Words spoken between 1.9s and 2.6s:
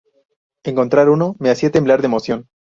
de emoción.